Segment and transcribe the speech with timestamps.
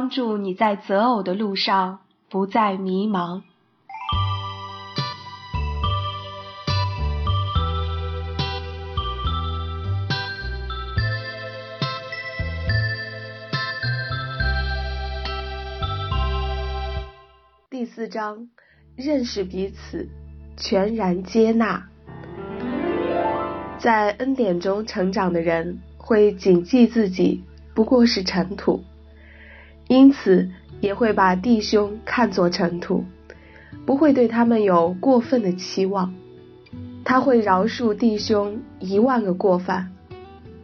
[0.00, 1.98] 帮助你在择偶的路上
[2.30, 3.42] 不再迷茫。
[17.68, 18.48] 第四章，
[18.96, 20.08] 认识彼此，
[20.56, 21.90] 全然接纳。
[23.78, 27.44] 在恩典中成长的人，会谨记自己
[27.74, 28.82] 不过是尘土，
[29.90, 30.48] 因此
[30.80, 33.04] 也会把弟兄看作尘土，
[33.84, 36.14] 不会对他们有过分的期望。
[37.04, 39.90] 他会饶恕弟兄一万个过犯，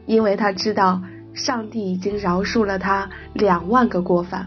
[0.07, 1.03] 因为他知道
[1.35, 4.47] 上帝已经饶恕了他两万个过犯。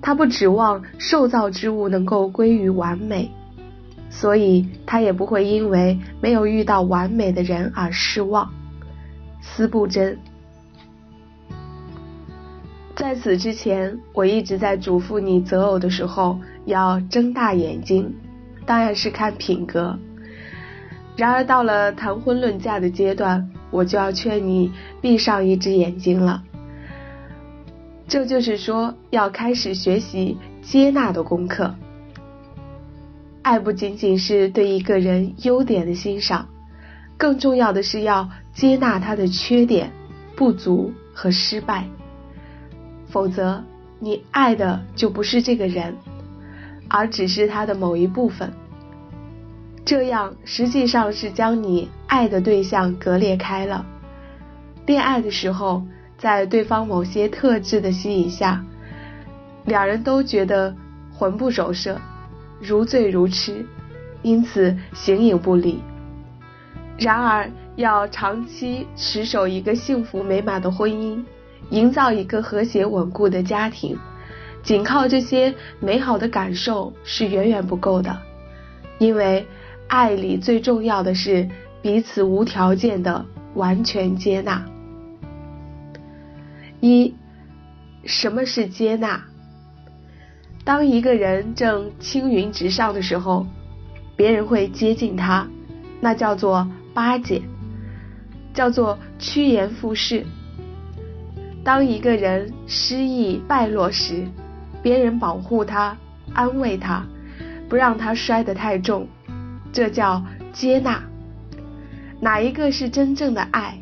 [0.00, 3.30] 他不指望受造之物能够归于完美。
[4.10, 8.52] 所以他也不会因为没有遇到完美的人而失望。
[9.40, 10.18] 斯布真，
[13.02, 18.14] 在此之前，我一直在嘱咐你择偶的时候要睁大眼睛，
[18.64, 19.98] 当然是看品格。
[21.16, 26.44] 然而到了谈婚论嫁的阶段，我就要劝你闭上一只眼睛了。
[28.06, 31.74] 这就是说，要开始学习接纳的功课。
[33.42, 36.46] 爱不仅仅是对一个人优点的欣赏，
[37.16, 39.90] 更重要的是要接纳他的缺点、
[40.36, 41.84] 不足和失败。
[43.12, 43.62] 否则，
[44.00, 45.94] 你爱的就不是这个人，
[46.88, 48.50] 而只是他的某一部分。
[49.84, 53.84] 这样实际上是将你爱的对象割裂开了。
[54.86, 55.82] 恋爱的时候，
[56.16, 58.64] 在对方某些特质的吸引下，
[59.66, 60.74] 两人都觉得
[61.12, 62.00] 魂不守舍。
[62.60, 63.66] 如醉如痴，
[64.22, 65.82] 因此形影不离。
[66.96, 71.22] 然而，要长期持守一个幸福美满的婚姻，
[71.72, 73.98] 营造一个和谐稳固的家庭，
[74.62, 78.16] 仅靠这些美好的感受是远远不够的。
[78.98, 79.46] 因为
[79.88, 81.48] 爱里最重要的是
[81.80, 83.24] 彼此无条件的
[83.54, 84.62] 完全接纳。
[86.80, 87.14] 一，
[88.04, 89.24] 什么是接纳？
[90.64, 93.46] 当一个人正青云直上的时候，
[94.14, 95.48] 别人会接近他，
[96.02, 97.40] 那叫做巴结，
[98.52, 100.26] 叫做趋炎附势。
[101.64, 104.26] 当一个人失意败落时，
[104.82, 105.96] 别人保护他，
[106.34, 107.06] 安慰他，
[107.68, 109.06] 不让他摔得太重，
[109.72, 111.00] 这叫接纳。
[112.20, 113.78] 哪一个是真正的爱？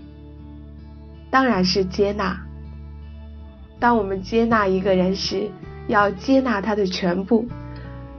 [1.30, 2.38] 当然是接纳。
[3.78, 5.50] 当我们接纳一个人时，
[5.88, 7.48] 要接纳他的全部，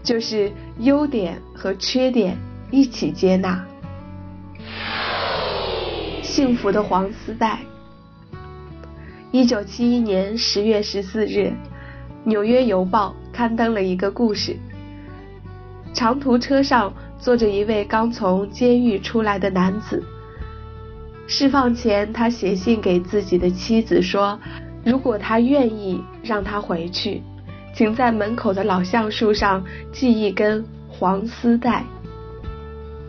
[0.01, 2.35] 就是优点和缺点
[2.71, 3.63] 一起接纳。
[6.23, 7.59] 幸福的黄丝带。
[9.31, 11.39] 一九七一年十月十四日，
[12.25, 14.57] 《纽约邮报》刊登了一个故事：
[15.93, 20.03] 长途车上坐着一位刚从监狱出来的男子。
[21.27, 24.37] 释放前，他写信给自己的妻子说，
[24.83, 27.23] 如果他愿意让他回去。
[27.73, 29.63] 请在门口的老橡树上
[29.93, 31.85] 系一根黄丝带，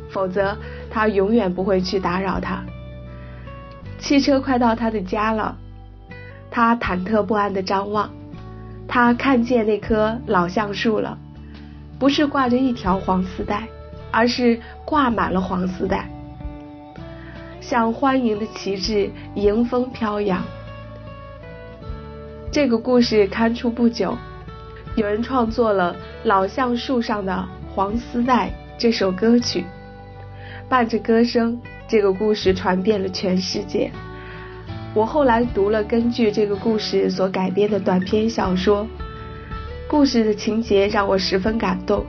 [0.09, 0.57] 否则
[0.89, 2.63] 他永远不会去打扰他。
[3.99, 5.59] 汽车快到他的家了，
[6.53, 8.11] 他忐忑不安的张望，
[8.87, 11.19] 他看见那棵老橡树了，
[11.99, 13.67] 不是挂着一条黄丝带，
[14.11, 16.11] 而是挂满了黄丝带，
[17.59, 20.45] 像欢迎的旗帜迎风飘扬。
[22.53, 24.15] 这个故事刊出不久。
[24.95, 29.65] 有人创作了《老橡树上的黄丝带》这首歌曲，
[30.69, 31.59] 伴着歌声，
[31.89, 33.91] 这个故事传遍了全世界。
[34.95, 38.87] 我后来读了根据这个故事所改编的短篇小说，
[39.89, 42.05] 故事的情节让我十分感动。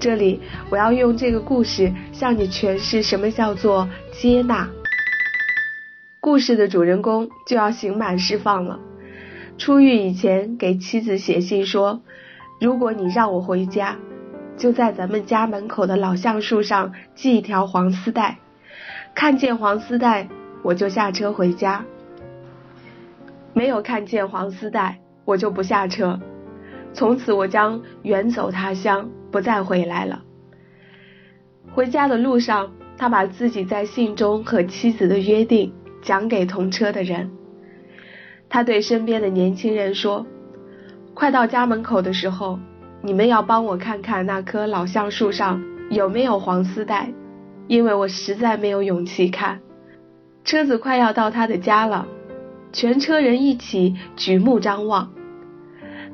[0.00, 0.40] 这里
[0.70, 4.70] 我要用这个故事向你诠释什么叫做接纳。
[6.18, 8.80] 故事的主人公就要刑满释放了。
[9.58, 12.00] 出狱以前，给妻子写信说
[12.58, 13.96] ：“如果你让我回家，
[14.56, 18.38] 就在咱们家门口的老橡树上系一条黄丝带。
[19.14, 20.28] 看见黄丝带，
[20.66, 21.84] 我就下车回家；
[23.54, 26.18] 没有看见黄丝带，我就不下车。
[26.92, 30.24] 从此，我将远走他乡，不再回来了。”
[31.72, 35.72] 回家的路上，他把自己在信中和妻子的约定
[36.02, 37.30] 讲给同车的人。
[38.48, 40.26] 他对身边的年轻人说
[41.14, 42.58] ：“快到家门口的时候，
[43.02, 47.12] 你们要帮我看看那棵老橡树上有没有黄丝带，
[47.68, 49.60] 因为我实在没有勇气看。”
[50.46, 52.06] 车子快要到他的家了，
[52.72, 55.10] 全车人一起举目张望，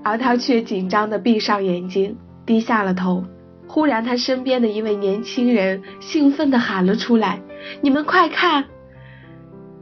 [0.03, 3.25] 而他却紧张的闭上眼睛，低下了头。
[3.69, 7.43] 忽然，他身边的一位年轻人兴奋的喊了出来
[7.83, 8.65] ：“你们快看！”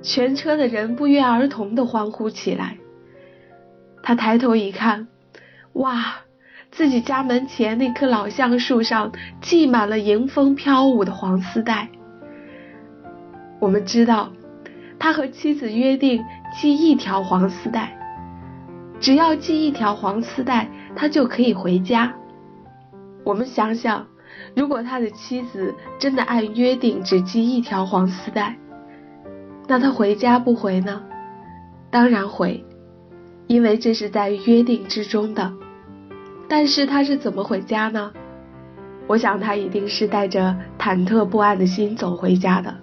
[0.02, 2.76] 全车的人不约而同的欢呼起来。
[4.02, 5.06] 他抬头一看，
[5.75, 6.17] 哇，
[6.73, 9.12] 自己家门前那棵老橡树上
[9.43, 11.88] 系满了迎风飘舞的黄丝带。
[13.61, 14.32] 我们知道，
[15.00, 16.23] 他和妻子约定
[16.55, 17.99] 系一条黄丝带，
[19.00, 22.14] 只要系一条黄丝带，他就可以回家。
[23.25, 24.06] 我们想想，
[24.55, 28.58] 如果他的妻子真的按约定只系一条黄丝带，
[29.67, 31.02] 那他回家不回呢？
[31.91, 32.62] 当然回，
[33.47, 35.50] 因为这是在约定之中的。
[36.47, 38.12] 但是他是怎么回家呢？
[39.06, 42.76] 我想他一定是带着忐忑不安的心走回家的。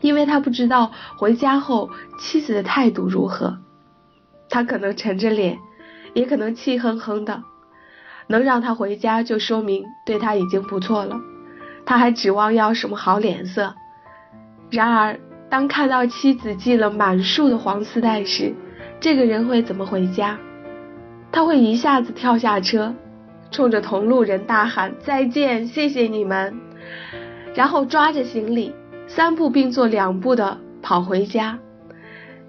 [0.00, 3.58] 因为他不知道回家后妻子的态度如何，
[4.48, 5.58] 他可能沉着脸，
[6.14, 7.42] 也可能气哼哼的。
[8.26, 11.20] 能让他回家，就说明对他已经不错了。
[11.84, 13.74] 他还指望要什么好脸色？
[14.70, 15.18] 然而，
[15.48, 18.54] 当看到妻子系了满树的黄丝带时，
[19.00, 20.38] 这个人会怎么回家？
[21.32, 22.94] 他会一下子跳下车，
[23.50, 26.56] 冲着同路人大喊再见，谢谢你们，
[27.54, 28.72] 然后抓着行李。
[29.12, 31.58] 三步并作两步的跑回家，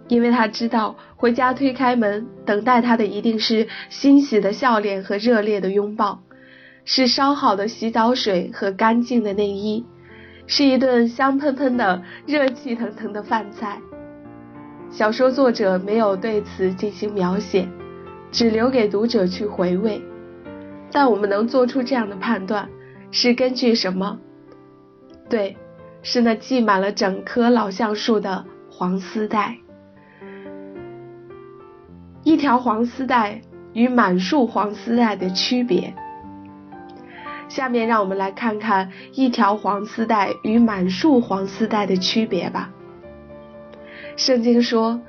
[0.08, 6.22] 因为他知道回家推开门，等待他的一定是欣喜的笑脸和热烈的拥抱，
[6.86, 9.84] 是烧好的洗澡水和干净的内衣，
[10.46, 13.82] 是一顿香喷喷的、热气腾腾的饭菜。
[14.92, 17.68] 小说作者没有对此进行描写，
[18.32, 20.00] 只留给读者去回味。
[20.92, 22.70] 但我们能做出这样的判断，
[23.10, 24.20] 是根据什么？
[25.28, 25.58] 对。
[26.04, 29.58] 是那系满了整棵老橡树的黄丝带。
[32.24, 33.42] 一条黄丝带
[33.74, 35.94] 与满树黄丝带的区别。
[37.50, 42.70] 下面让我们来看看一条黄丝带与满树黄丝带的区别吧。
[44.16, 45.02] 圣经说，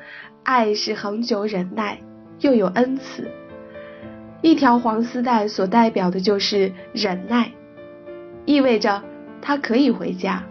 [0.42, 2.00] 爱是恒久忍耐，
[2.40, 3.30] 又有恩慈。
[4.40, 7.52] 一条黄丝带所代表的就是忍耐，
[8.44, 9.02] 意味着
[9.40, 10.42] 他可以回家。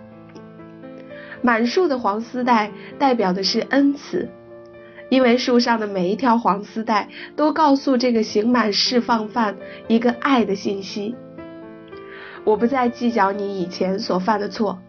[1.42, 4.30] 满树的黄丝带代表的是恩慈，
[5.10, 9.58] 因为树上的每一条黄丝带都告诉这个刑满释放犯
[9.88, 11.16] 一个爱的信息。
[12.44, 14.80] 我不再计较你以前所犯的错，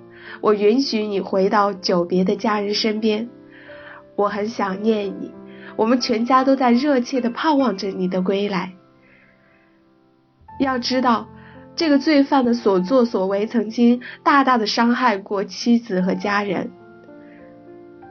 [0.40, 3.28] 我允许你回到久别的家人身边。
[4.16, 5.32] 我很想念你，
[5.76, 8.74] 我们全家都在热切的盼望着你的归来。
[10.60, 11.28] 要知道。
[11.74, 16.70] 这个罪犯的所作所为曾经大大的伤害过妻子和家人，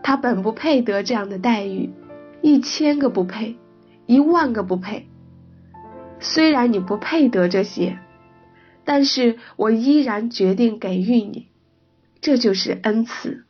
[0.03, 1.91] 他本不配得这样的待遇，
[2.41, 3.55] 一千个不配，
[4.07, 5.07] 一万个不配。
[6.19, 7.99] 虽然你不配得这些，
[8.83, 11.47] 但是我依然决定给予你，
[12.19, 13.45] 这就是恩赐。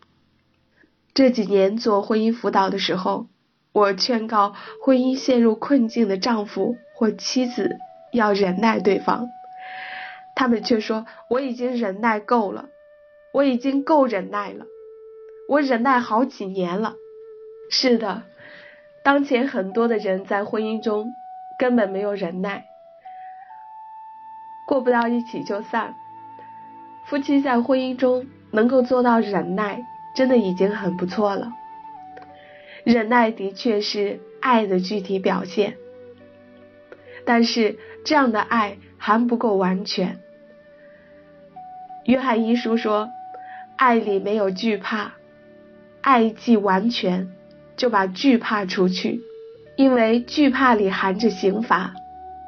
[1.13, 3.27] 这几年做婚姻辅导的时候，
[3.73, 4.53] 我劝告
[4.83, 7.77] 婚姻陷入困境的丈夫或妻子
[8.13, 9.27] 要忍耐对方。
[10.41, 12.69] 他们却说：“我已经忍耐够了，
[13.31, 14.65] 我已经够忍耐了，
[15.47, 16.95] 我忍耐好几年了。”
[17.69, 18.23] 是的，
[19.03, 21.13] 当前很多的人在婚姻中
[21.59, 22.65] 根本没有忍耐，
[24.67, 25.93] 过不到一起就散。
[27.05, 31.51] 夫妻在婚姻中能够做到忍耐，真的已经很不错了。
[32.83, 35.77] 忍耐的确是爱的具体表现，
[37.25, 40.19] 但是这样的爱还不够完全。
[42.05, 43.11] 约翰一书说
[43.77, 45.11] ：“爱里没有惧怕，
[46.01, 47.29] 爱既完全，
[47.77, 49.21] 就把惧怕除去，
[49.75, 51.93] 因为惧怕里含着刑罚。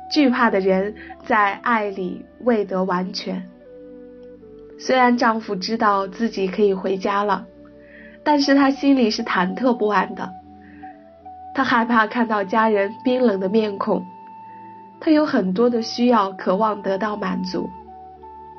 [0.09, 0.95] 惧怕的人
[1.25, 3.43] 在爱里未得完全。
[4.79, 7.45] 虽然丈夫知道自己可以回家了，
[8.23, 10.33] 但是他心里是忐忑不安的。
[11.53, 14.03] 他害怕看到家人冰冷的面孔，
[14.99, 17.69] 他有很多的需要，渴望得到满足。”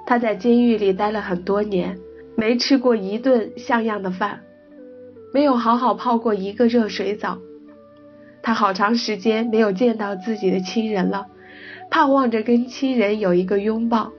[0.07, 1.99] 他在监狱里待了很多年，
[2.37, 4.41] 没吃过一顿像样的饭，
[5.33, 7.39] 没有好好泡过一个热水澡。
[8.43, 11.27] 他好长时间没有见到自己的亲人了，
[11.91, 14.13] 盼望着跟亲人有一个拥抱。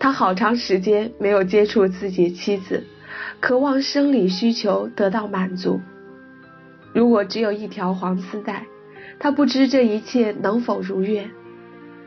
[0.00, 2.84] 他好长时间没有接触自己的妻子，
[3.40, 5.80] 渴望生理需求得到满足。
[6.92, 8.66] 如果只有一条黄丝带，
[9.20, 11.30] 他不知这一切能否如愿。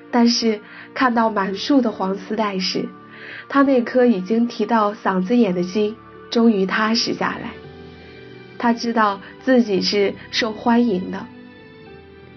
[0.09, 0.59] 但是
[0.93, 2.89] 看到满树的黄丝带时，
[3.49, 5.95] 他那颗已经提到嗓子眼的心
[6.29, 7.51] 终于踏实下来。
[8.57, 11.25] 他知道自己是受欢迎的，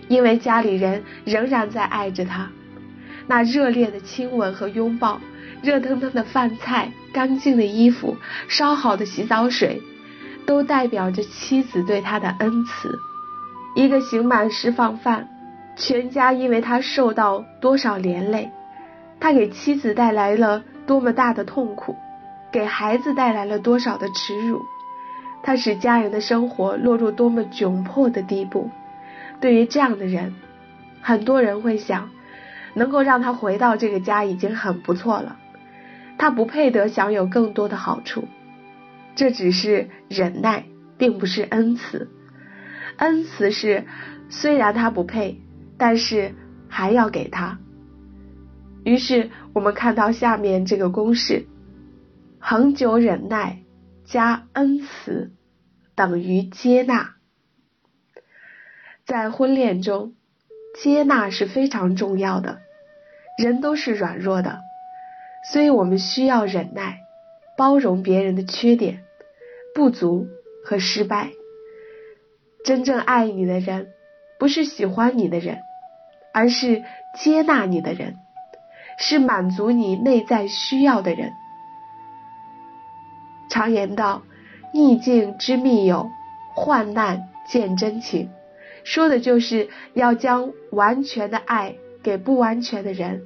[0.08, 2.50] 因为家里人仍然在爱着他。
[3.26, 5.20] 那热烈的亲吻和拥抱，
[5.62, 8.16] 热腾腾的饭菜，干净的衣服，
[8.48, 9.80] 烧好的洗澡水，
[10.46, 12.98] 都代表着妻子对他的恩慈。
[13.76, 15.28] 一个刑满释放犯，
[15.76, 18.50] 全家因为他受到多少连累，
[19.20, 21.96] 他给妻子带来了多么大的痛苦，
[22.52, 24.62] 给孩子带来了多少的耻辱，
[25.42, 28.70] 他使家人的生活落入多么窘迫的地步。
[29.40, 30.34] 对于这样的人，
[31.00, 32.10] 很多人会想。
[32.76, 35.36] 能够让他回到这个家已经很不错了，
[36.18, 38.26] 他不配得享有更多的好处，
[39.14, 40.64] 这只是忍耐，
[40.98, 42.10] 并不是恩慈。
[42.96, 43.84] 恩慈是
[44.28, 45.40] 虽然他不配，
[45.78, 46.34] 但是
[46.68, 47.60] 还要给他。
[48.84, 51.46] 于是我们看到下面这个公式：
[52.38, 53.62] 恒久忍耐
[54.04, 55.32] 加恩慈
[55.94, 57.14] 等于接纳。
[59.06, 60.14] 在婚恋中，
[60.80, 62.58] 接纳是非常重要的。
[63.36, 64.60] 人都是软弱的，
[65.50, 67.00] 所以我们需要忍耐，
[67.56, 69.02] 包容别人的缺点、
[69.74, 70.28] 不足
[70.64, 71.30] 和失败。
[72.64, 73.88] 真正爱你的人，
[74.38, 75.58] 不是喜欢你的人，
[76.32, 76.84] 而是
[77.18, 78.18] 接纳你的人，
[78.98, 81.32] 是满足你内在需要的人。
[83.48, 84.22] 常言道
[84.72, 86.10] ：“逆境知密友，
[86.54, 88.30] 患难见真情。”
[88.84, 91.76] 说的就是要将完全的爱。
[92.02, 93.22] 给不完全的人，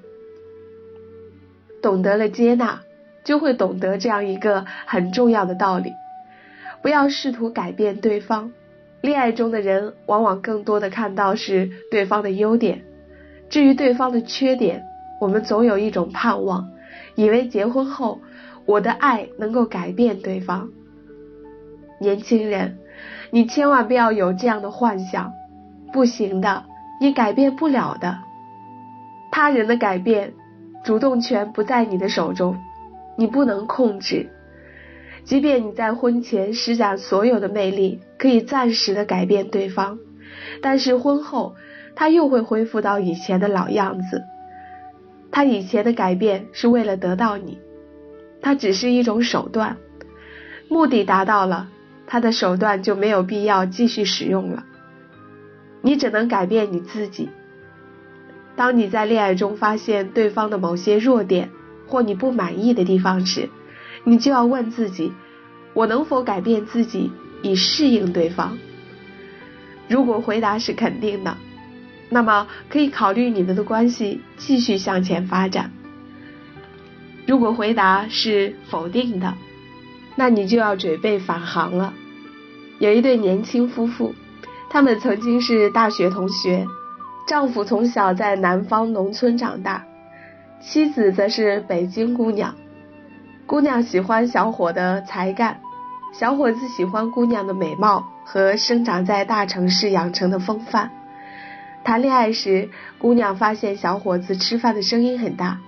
[1.82, 2.82] 懂得了接纳，
[3.24, 5.90] 就会懂得这样一个很重要的道理：
[6.80, 8.52] 不要试图改变对方。
[9.00, 12.84] 恋爱中的人往往更多的看到是对方的优点，
[13.50, 14.84] 至于对方的缺点，
[15.20, 16.68] 我们总有一种盼望，
[17.14, 18.20] 以为结婚后
[18.66, 20.68] 我的爱能够改变对方。
[22.00, 22.78] 年轻人，
[23.30, 25.32] 你千万不要有这样的幻想，
[25.92, 26.64] 不行的，
[27.00, 28.18] 你改变不了的。
[29.32, 30.32] 他人的改变，
[30.84, 32.56] 主动权不在你的手中，
[33.16, 34.30] 你不能控制。
[35.24, 39.98] 即便你在婚前施展所有的魅力，可以暂时的改变对方，
[40.62, 41.56] 但是婚后
[41.96, 44.22] 他又会恢复到以前的老样子。
[45.30, 47.58] 他以前的改变是为了得到你，
[48.40, 49.76] 他只是一种手段，
[50.68, 51.68] 目的达到了，
[52.06, 54.64] 他的手段就没有必要继续使用了。
[55.82, 57.28] 你只能改变你自己。
[58.56, 61.50] 当你在恋爱中发现对方的某些弱点
[61.86, 63.48] 或你不满意的地方时，
[64.04, 65.12] 你就要问自己：
[65.74, 68.58] 我能否改变自己以适应对方？
[69.88, 71.36] 如果回答是肯定的，
[72.10, 75.70] 那么可以考虑你们的关系继续向前发展；
[77.26, 79.34] 如果回答是否定的，
[80.16, 81.92] 那你就要准备返航了。
[82.78, 84.14] 有一对年轻夫妇，
[84.70, 86.66] 他们曾经是大学同学。
[87.26, 89.84] 丈夫从小在南方农村长大，
[90.62, 92.54] 妻子则是北京姑娘。
[93.44, 95.60] 姑娘喜欢小伙的才干，
[96.14, 100.90] 小伙子喜欢姑娘的美貌和生长在大城市养成的风范。
[101.88, 102.68] 谈恋爱时，
[102.98, 105.62] 姑娘发现小伙子吃饭的声音很大，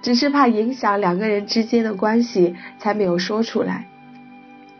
[0.00, 3.88] 只是怕影响两个人之间的关系，才没有说出来。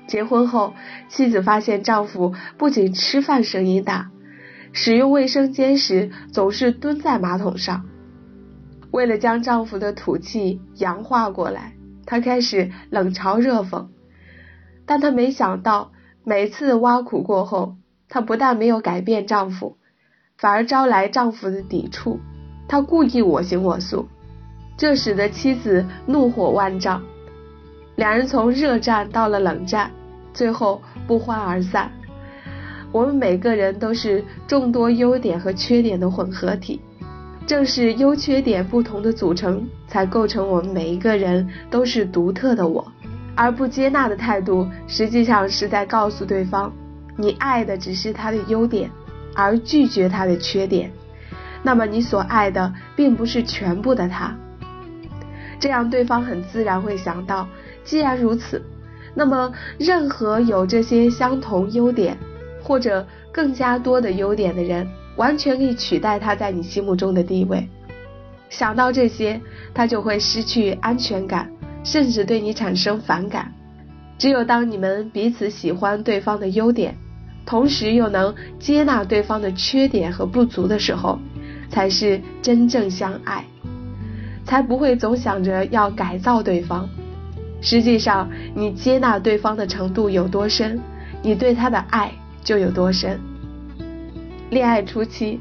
[0.06, 0.74] 结婚后，
[1.08, 4.12] 妻子发现丈夫不仅吃饭声音大。
[4.72, 7.86] 使用卫生间时总是蹲在马桶上，
[8.92, 11.72] 为了将丈夫的土气洋化过来，
[12.06, 13.88] 她开始冷嘲热讽。
[14.86, 15.90] 但她没想到，
[16.22, 17.74] 每次挖苦过后，
[18.08, 19.78] 她不但没有改变丈夫，
[20.40, 22.18] 反而招来丈夫的抵触。
[22.66, 24.08] 她故意我行我素，
[24.76, 27.02] 这使得妻子怒火万丈。
[27.96, 29.90] 两人从热战到了冷战，
[30.32, 31.90] 最后不欢而散。
[32.90, 36.80] 我们每个人都是众多优点和缺点的混合体，
[37.46, 42.90] 正是优缺点不同的组成，才构成我们每一个人都是独特的我。
[43.36, 46.72] 而不接纳的态度，实际上是在告诉对方，
[47.16, 48.90] 你爱的只是他的优点，
[49.40, 50.90] 而拒绝他的缺点。
[51.62, 54.36] 那么你所爱的并不是全部的他。
[55.58, 57.48] 这样对方很自然会想到，
[57.84, 58.62] 既然如此，
[59.14, 62.16] 那么任何有这些相同优点。
[62.62, 67.66] 或者更加多的优点的人，完全可以取代他在你心目中的地位。
[68.50, 69.40] 想到这些，
[69.74, 71.50] 他就会失去安全感，
[71.82, 73.50] 甚至对你产生反感。
[74.18, 76.94] 只有当你们彼此喜欢对方的优点，
[77.50, 81.18] 同时又能接纳对方的缺点和不足的时候，
[81.68, 83.44] 才是真正相爱，
[84.44, 86.88] 才不会总想着要改造对方。
[87.60, 90.78] 实际上，你接纳对方的程度有多深，
[91.22, 92.12] 你对他的爱。
[92.42, 93.20] 就有多深。
[94.48, 95.40] 恋爱初期，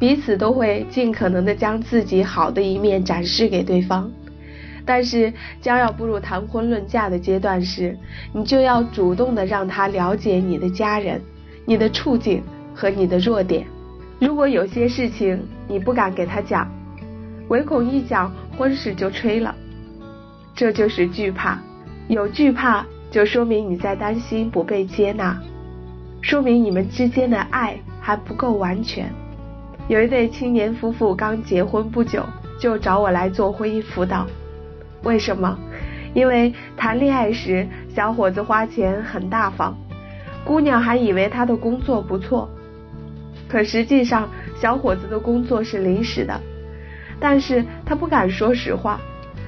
[0.00, 4.10] 彼此都会尽可能的将自己好的一面展示给对方。
[4.84, 7.96] 但是将要步入谈婚论嫁的阶段时，
[8.32, 11.22] 你就要主动的让他了解你的家人、
[11.64, 12.42] 你的处境
[12.74, 13.66] 和你的弱点。
[14.18, 16.70] 如果有些事情你不敢给他讲，
[17.48, 19.54] 唯恐一讲婚事就吹了，
[20.54, 21.58] 这就是惧怕。
[22.08, 25.40] 有惧怕，就说明你在担心不被接纳，
[26.20, 29.10] 说明你们之间的爱还不够完全。
[29.88, 32.24] 有一对青年夫妇刚结婚不久，
[32.60, 34.26] 就找我来做婚姻辅导。
[35.02, 35.58] 为什么？
[36.14, 39.76] 因为谈恋爱时，小伙子花钱很大方，
[40.44, 42.48] 姑娘还以为他的工作不错。
[43.48, 46.40] 可实际上，小伙子的工作是临时的，
[47.20, 49.00] 但是他不敢说实话，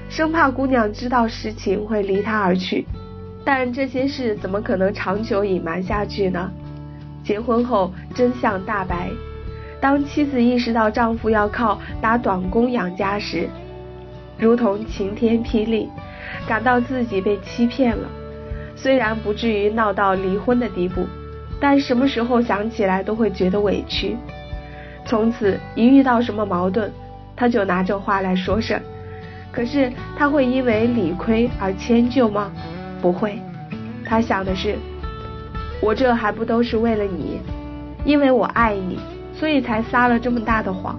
[0.08, 2.86] 生怕姑娘知道实情会离他而去。
[3.44, 6.50] 但这些事怎么可能长久隐瞒下去呢？
[7.22, 9.10] 结婚后真相大白，
[9.80, 13.48] 当妻子意识到丈夫要靠打短工养家时，
[14.38, 15.88] 如同晴天霹雳，
[16.46, 18.06] 感到自己被欺骗了。
[18.76, 21.06] 虽然不至于闹到离婚的地步，
[21.60, 24.16] 但什么时候想起来都会觉得委屈。
[25.06, 26.90] 从此一遇到什么矛盾，
[27.36, 28.82] 他就拿这话来说事儿。
[29.52, 32.50] 可是他会因为理亏而迁就吗？
[33.00, 33.38] 不会。
[34.04, 34.76] 他想的是，
[35.80, 37.40] 我这还不都是为了你？
[38.04, 38.98] 因为我爱你，
[39.34, 40.98] 所以才撒了这么大的谎，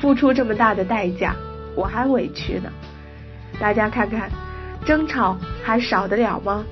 [0.00, 1.34] 付出这么大的代价。
[1.74, 2.70] 我还委屈呢，
[3.58, 4.30] 大家看看，
[4.84, 6.64] 争吵还少得了吗？